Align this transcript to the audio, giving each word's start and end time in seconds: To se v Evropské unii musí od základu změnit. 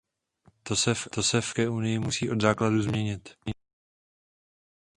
To 0.63 0.75
se 0.75 0.93
v 0.93 1.07
Evropské 1.17 1.69
unii 1.69 1.99
musí 1.99 2.29
od 2.29 2.41
základu 2.41 2.81
změnit. 2.81 3.35